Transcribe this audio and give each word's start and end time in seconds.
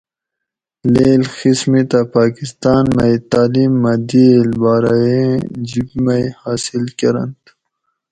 لیڷ 0.93 1.23
قسمِتہ 1.37 2.01
پاکستاۤن 2.15 2.83
مئ 2.95 3.15
تالیم 3.29 3.73
مۤہ 3.81 3.93
دِیٔل 4.07 4.49
بارائ 4.61 5.03
ایں 5.09 5.29
جِب 5.67 5.89
مئ 6.05 6.23
حاصل 6.41 6.83
کۤرنت 6.97 7.41